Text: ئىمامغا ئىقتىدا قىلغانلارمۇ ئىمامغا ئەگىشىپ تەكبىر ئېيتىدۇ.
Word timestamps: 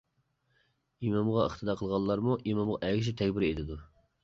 ئىمامغا 1.09 1.43
ئىقتىدا 1.49 1.77
قىلغانلارمۇ 1.83 2.39
ئىمامغا 2.41 2.81
ئەگىشىپ 2.91 3.23
تەكبىر 3.23 3.49
ئېيتىدۇ. 3.51 3.81